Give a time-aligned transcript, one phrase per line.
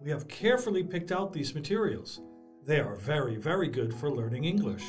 [0.00, 2.20] we have carefully picked out these materials.
[2.64, 4.84] They are very, very good for learning English.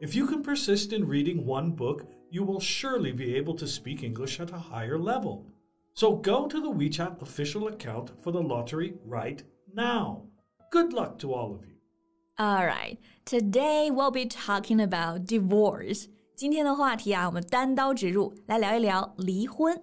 [0.00, 4.02] If you can persist in reading one book, you will surely be able to speak
[4.02, 5.46] English at a higher level.
[5.94, 9.42] So go to the WeChat official account for the lottery right
[9.74, 10.22] now.
[10.70, 11.74] Good luck to all of you.
[12.38, 16.08] All right, today we'll be talking about divorce.
[16.36, 19.78] 今天的话题啊，我们单刀直入，来聊一聊离婚。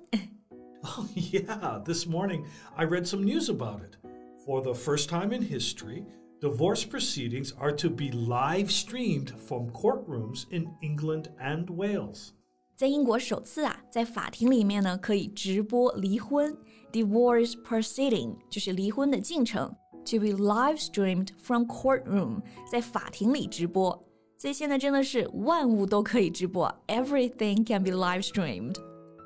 [0.81, 3.97] Oh, yeah, this morning I read some news about it.
[4.45, 6.05] For the first time in history,
[6.39, 12.29] divorce proceedings are to be live streamed from courtrooms in England and Wales.
[12.75, 16.55] 在英国首次啊，在法庭里面呢可以直播离婚，
[16.91, 19.67] divorce proceeding 就是离婚的进程，
[20.05, 24.07] to be live streamed from courtroom 在法庭里直播。
[24.37, 28.75] 所以现在真的是万物都可以直播，everything can be live streamed。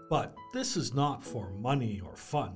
[0.10, 2.54] But this is not for money or fun.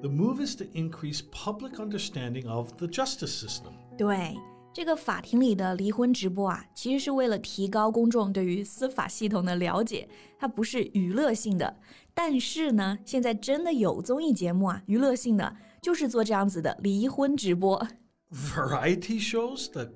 [0.00, 3.72] The move is to increase public understanding of the justice system.
[3.96, 4.36] 对，
[4.72, 11.76] 这个法庭里的离婚直播啊，其实是为了提高公众对于司法系统的了解，它不是娱乐性的。
[12.12, 17.86] 但是呢，现在真的有综艺节目啊，娱乐性的，就是做这样子的离婚直播。
[18.32, 19.90] Variety shows that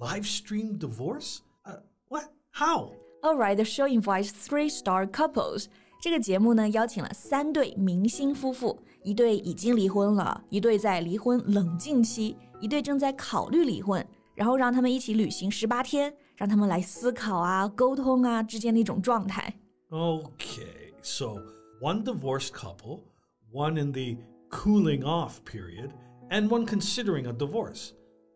[0.00, 1.38] live stream divorce?
[1.64, 2.24] Uh, what?
[2.52, 2.90] How?
[3.22, 5.68] Alright, the show invites three-star couples.
[6.00, 19.54] 这个节目呢，邀请了三对明星夫妇，一对已经离婚了，一对在离婚冷静期，一对正在考虑离婚，然后让他们一起旅行十八天，让他们来思考啊、沟通啊之间的一种状态。
[19.90, 21.38] Okay, so
[21.80, 23.00] one divorced couple,
[23.52, 24.16] one in the
[24.50, 25.90] cooling off period,
[26.28, 27.92] and one considering a divorce.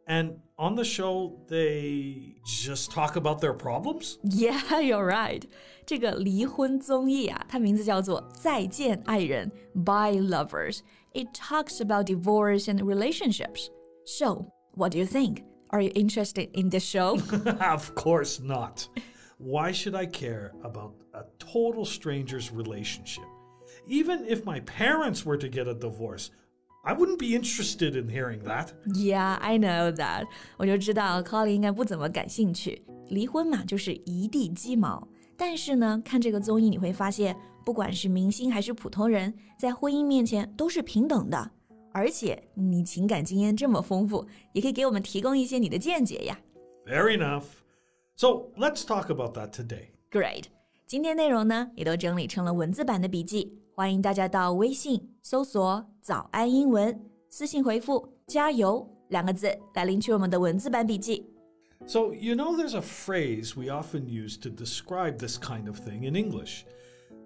[0.06, 4.18] And on the show, they just talk about their problems?
[4.24, 5.44] Yeah, you're right.
[5.84, 9.50] 这个离婚综艺啊，它名字叫做《再见爱人》（
[9.84, 13.68] By Lovers）。It talks about divorce and relationships.
[14.04, 15.42] So, what do you think?
[15.70, 17.18] Are you interested in this show?
[17.60, 18.88] of course not.
[19.38, 23.24] Why should I care about a total stranger's relationship?
[23.86, 26.30] Even if my parents were to get a divorce,
[26.84, 28.68] I wouldn't be interested in hearing that.
[28.86, 30.24] Yeah, I know that.
[30.56, 32.82] 我就知道 Colin 应该不怎么感兴趣。
[33.08, 35.06] 离婚嘛，就是一地鸡毛。
[35.36, 41.50] 但是呢，看这个综艺你会发现，不管是明星还是普通人，在婚姻面前都是平等的。
[41.92, 46.38] 而且你情感经验这么丰富，也可以给我们提供一些你的见解呀。
[46.86, 47.44] Fair enough.
[48.16, 49.90] So let's talk about that today.
[50.10, 50.44] Great，
[50.92, 61.26] 今天内容呢也都整理成了文字版的笔记，欢迎大家到微信搜索“早安英文”，私信回复“加油”两个字来领取我们的文字版笔记。
[61.86, 66.08] So, you know, there's a phrase we often use to describe this kind of thing
[66.08, 66.64] in English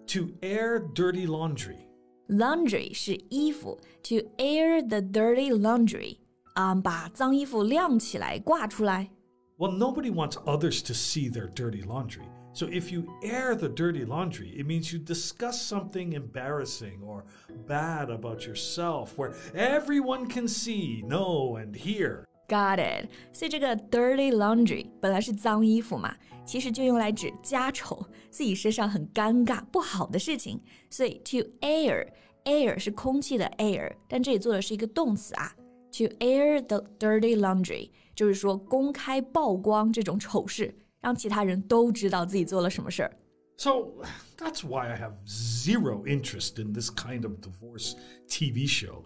[0.09, 1.87] to air dirty laundry.
[2.29, 6.19] Laundry 是衣服，to air the dirty laundry，
[6.55, 9.11] 啊、把脏衣服晾起来挂出来。
[9.57, 12.27] Well, nobody wants others to see their dirty laundry.
[12.57, 17.25] So, if you air the dirty laundry, it means you discuss something embarrassing or
[17.67, 22.25] bad about yourself where everyone can see, know, and hear.
[22.49, 23.09] Got it。
[23.33, 26.15] 所以这个 dirty laundry 本来是脏衣服嘛，
[26.45, 30.61] 其实就用来指家丑，自己身上很尴尬、不好的事情。
[30.91, 32.07] 所以 to air
[32.45, 35.55] air 是空气的 air，但这里做的是一个动词啊。
[35.93, 43.13] To air the dirty laundry 就是说公开曝光这种丑事， 让其他人都知道自己做了什么事儿。
[43.57, 44.03] So,
[44.37, 47.95] that's why I have zero interest in this kind of divorce
[48.29, 49.05] TV show.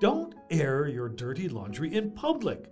[0.00, 2.64] Don't air your dirty laundry in public.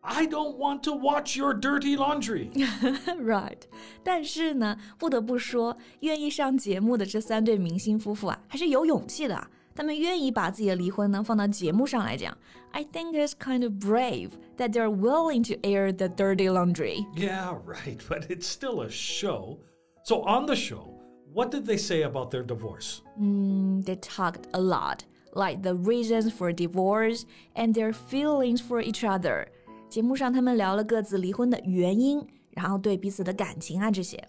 [0.00, 2.50] I don't want to watch your dirty laundry.
[3.20, 3.62] Right，
[4.04, 9.50] 但是呢，不得不说，愿意上节目的这三对明星夫妇啊，还是有勇气的啊。
[9.74, 12.36] 他们愿意把自己的离婚呢放到节目上来讲。
[12.72, 17.06] I think it's kind of brave that they're willing to air the dirty laundry.
[17.14, 19.58] yeah, right, but it's still a show.
[20.04, 21.00] So, on the show,
[21.32, 23.00] what did they say about their divorce?
[23.16, 27.24] They talked a lot, like the reasons for divorce
[27.54, 29.46] and their feelings for each other.
[29.88, 34.22] 节目上他们聊了各自离婚的原因，然后对彼此的感情啊这些。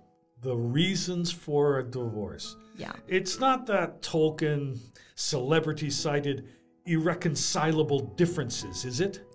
[0.44, 2.54] the reasons for a divorce.
[2.76, 2.92] Yeah.
[3.08, 4.78] It's not that token
[5.16, 6.44] celebrity cited
[6.86, 9.20] irreconcilable differences, is it?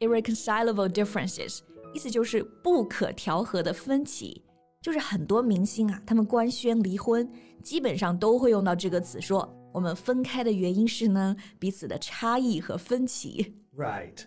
[0.00, 1.60] irreconcilable differences
[1.94, 4.42] 意思就是不可调和的分歧，
[4.82, 7.28] 就是很多明星啊，他们官宣离婚，
[7.62, 13.54] 基本上都会用到这个词说，说我们分开的原因是呢彼此的差异和分歧。
[13.76, 14.24] Right.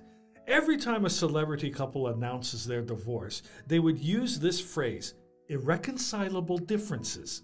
[0.50, 5.12] Every time a celebrity couple announces their divorce, they would use this phrase,
[5.49, 7.41] irreconcilable differences,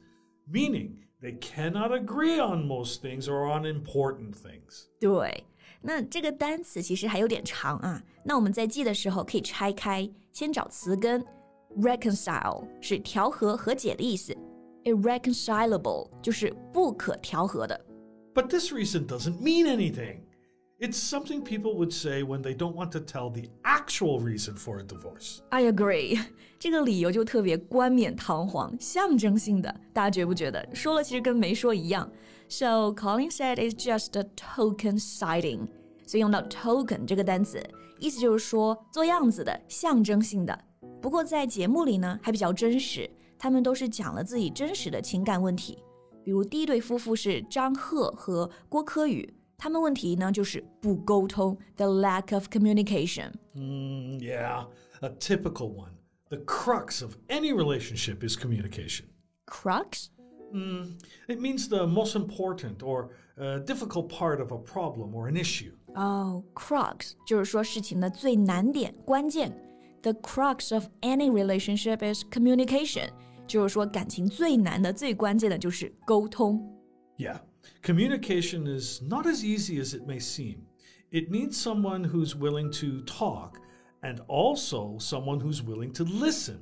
[0.47, 4.87] meaning they cannot agree on most things or on important things.
[5.01, 5.45] 对，
[5.81, 8.03] 那这个单词其实还有点长啊。
[8.25, 11.25] 那我们在记的时候可以拆开，先找词根，
[11.77, 14.33] reconcile 是调和、和解的意思，
[14.85, 17.85] irreconcilable 就是不可调和的。
[18.33, 20.21] But this reason doesn't mean anything.
[20.80, 24.78] It's something people would say when they don't want to tell the actual reason for
[24.78, 25.40] a divorce.
[25.50, 26.16] I agree.
[26.16, 26.26] agree，
[26.60, 30.70] 这个理由就特别冠冕堂皇、象征性的，大家觉不觉得？
[30.76, 32.08] 说了其实跟没说一样。
[32.48, 35.68] So Colin said it's just a token citing。
[36.06, 37.60] 所以用到 token 这个单词，
[37.98, 40.60] 意思就是说做样子的、象征性的。
[41.02, 43.10] 不过在节目里呢，还比较真实，
[43.40, 45.80] 他们都是讲了自己真实的情感问题。
[46.24, 49.28] 比如第一对夫妇是张赫和郭柯宇。
[49.57, 53.33] 他们问题呢就是不沟通，the lack of communication.
[53.55, 54.67] Mm, yeah,
[55.01, 55.93] a typical one.
[56.31, 59.07] The crux of any relationship is communication.
[59.47, 60.09] Crux?
[60.53, 60.99] Mm,
[61.29, 65.73] it means the most important or uh, difficult part of a problem or an issue.
[65.95, 69.53] Oh, crux 就是说事情的最难点、关键。
[70.03, 73.11] The crux of any relationship is communication，
[73.47, 76.61] 就是说感情最难的、最关键的就是沟通。
[77.19, 77.41] Yeah.
[77.83, 80.67] Communication is not as easy as it may seem.
[81.11, 83.59] It needs someone who's willing to talk
[84.03, 86.61] and also someone who's willing to listen.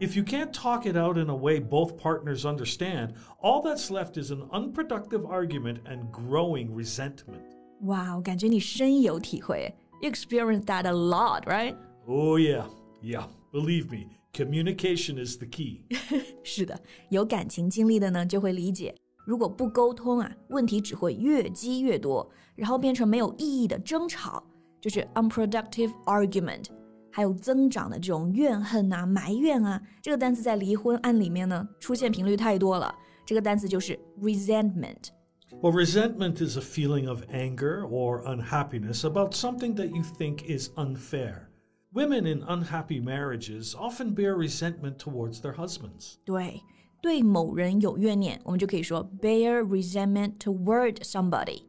[0.00, 4.16] If you can't talk it out in a way both partners understand, all that's left
[4.16, 7.42] is an unproductive argument and growing resentment.
[7.80, 9.74] Wow, 感觉你深有体会.
[10.00, 11.76] You experience that a lot, right?
[12.06, 12.66] Oh yeah,
[13.00, 13.26] yeah.
[13.52, 15.84] Believe me, communication is the key.
[16.42, 16.80] 是的，
[17.10, 18.94] 有感情经历的呢，就会理解。
[19.26, 24.42] 如果不沟通啊，问题只会越积越多，然后变成没有意义的争吵，
[24.80, 26.66] 就是 unproductive argument，
[27.10, 29.80] 还有增长的这种怨恨啊、埋怨啊。
[30.02, 32.92] 这个单词在离婚案里面呢，出现频率太多了。
[33.24, 40.70] 这个单词就是 resentment。Well, resentment is a feeling of anger or unhappiness about something that you think is
[40.76, 41.48] unfair.
[41.92, 46.16] Women in unhappy marriages often bear resentment towards their husbands.
[46.24, 46.62] 对。
[47.06, 51.62] 对某人有怨念，我们就可以说 bear resentment toward somebody。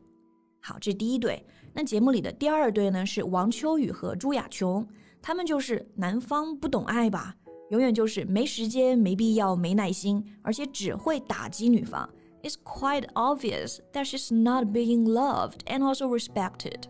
[0.60, 1.46] 好，这是第一对。
[1.74, 4.88] 那节目里的第二对呢是王秋雨和朱亚琼，
[5.22, 7.36] 他们就是男方不懂爱吧，
[7.72, 12.08] 永远就是没时间、没必要、没耐心，而且只会打击女方。
[12.44, 16.84] It's quite obvious that she's not being loved and also respected.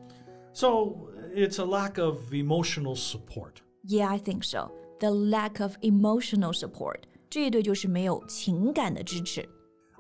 [0.52, 3.62] So it's a lack of emotional support.
[3.86, 4.72] Yeah, I think so.
[5.00, 7.04] The lack of emotional support.
[7.30, 9.48] 这一对就是没有情感的支持。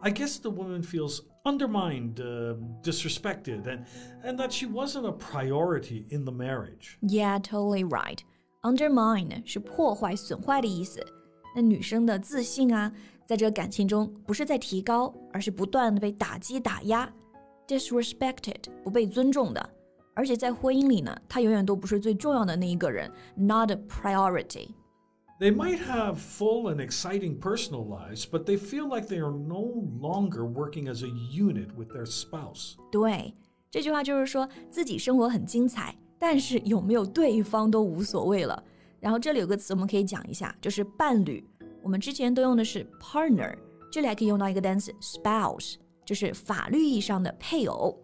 [0.01, 3.85] I guess the woman feels undermined, uh, disrespected, and,
[4.24, 6.97] and that she wasn't a priority in the marriage.
[7.01, 8.19] Yeah, totally right.
[8.63, 11.06] Undermine 是破坏、损坏的意思。
[11.56, 12.91] 那女生的自信啊，
[13.25, 17.12] 在这个感情中不是在提高，而是不断的被打击、打压。
[17.66, 19.69] Disrespected 不被尊重的，
[20.13, 24.68] 而且在婚姻里呢，她永远都不是最重要的那一个人，not a priority。
[25.40, 29.83] they might have full and exciting personal lives, but they feel like they are no
[29.99, 32.75] longer working as a unit with their spouse.
[32.92, 33.33] 对，
[33.69, 38.63] 这句话就是说自己生活很精彩，但是有没有对方都无所谓了。
[38.99, 41.44] 然后这里有个词我们可以讲一下，就是伴侣。
[41.81, 43.54] 我们之前都用的是 partner，
[43.92, 45.75] 这里还可以用到一个单词 spouse，
[46.06, 47.99] 就是法律意义上的配偶。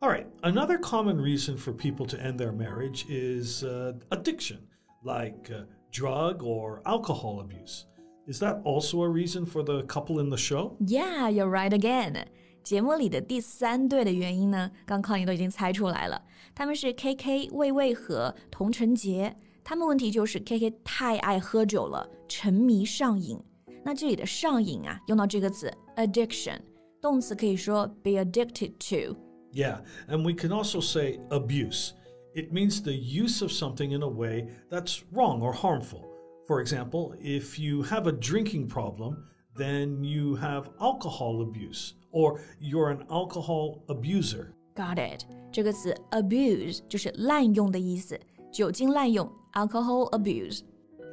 [0.00, 4.60] All right, another common reason for people to end their marriage is uh, addiction,
[5.02, 5.50] like.
[5.50, 7.84] Uh, drug or alcohol abuse.
[8.26, 10.76] Is that also a reason for the couple in the show?
[10.80, 12.26] Yeah, you're right again.
[12.62, 16.22] 节目里的第三对的原因呢，刚康你都已经猜出来了，
[16.54, 19.34] 他们是 K K 魏魏和童晨杰。
[19.64, 23.38] 他们问题就是 K K 太爱喝酒了，沉迷上瘾。
[23.82, 26.58] 那这里的上瘾啊，用到这个词 addiction，
[27.00, 31.92] 动词可以说 be addicted to。Yeah, and we can also say abuse.
[32.34, 36.04] It means the use of something in a way that's wrong or harmful.
[36.46, 39.24] For example, if you have a drinking problem,
[39.56, 44.54] then you have alcohol abuse, or you're an alcohol abuser.
[44.74, 45.26] Got it.
[45.52, 48.18] 这个词 abuse 就是滥用的意思，
[48.52, 50.62] 酒精滥用 alcohol abuse.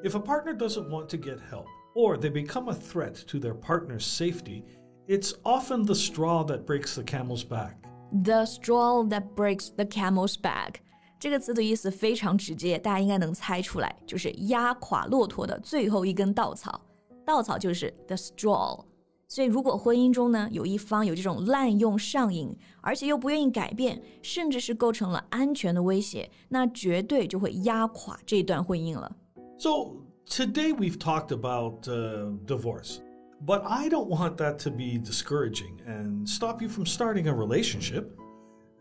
[0.03, 3.55] If a partner doesn't want to get help, or they become a threat to their
[3.55, 4.63] partner's safety,
[5.07, 7.77] It's often the straw that breaks the camel's back.
[8.11, 10.81] The straw that breaks the camel's back。
[11.21, 16.79] 这个词的意思非常直接，大家应该能猜出来，就是压垮骆驼的最后一根稻草。
[17.25, 18.83] 稻草就是 the straw。
[19.29, 29.17] 所以，如果婚姻中呢有一方有这种滥用上瘾，而且又不愿意改变，甚至是构成了安全的威胁，那绝对就会压垮这段婚姻了。
[29.57, 32.99] So today we've talked about uh, divorce,
[33.45, 38.05] but I don't want that to be discouraging and stop you from starting a relationship.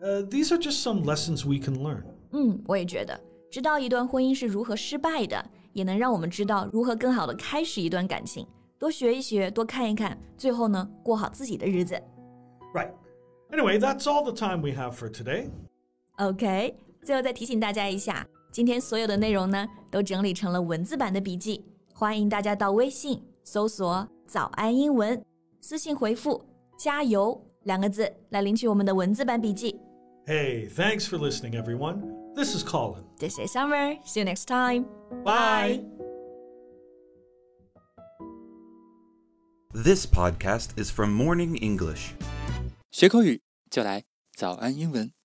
[0.00, 2.04] Uh, these are just some lessons we can learn.
[2.33, 3.18] 嗯，我也觉得，
[3.50, 8.47] 知道一段婚姻是如何失败的，也能让我们知道如何更好的开始一段感情。
[8.78, 11.95] 多学一学，多看一看，最后呢，过好自己的日子。
[12.75, 12.90] Right.
[13.50, 15.49] Anyway, that's all the time we have for today.
[16.18, 21.64] OK，最后再提醒大家一下，今天所有的内容呢，都整理成了文字版的笔记，
[21.95, 25.25] 欢迎大家到微信搜索“早安英文”，
[25.62, 26.42] 私信回复“
[26.76, 29.80] 加油”两个字来领取我们的文字版笔记。
[30.26, 32.20] Hey, thanks for listening, everyone.
[32.35, 33.04] This is Colin.
[33.18, 33.97] This is Summer.
[34.04, 34.87] See you next time.
[35.25, 35.83] Bye.
[39.73, 42.14] This podcast is from Morning English.
[42.90, 45.16] 学口语就来早安英文。